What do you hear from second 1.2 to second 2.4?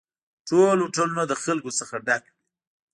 له خلکو څخه ډک وي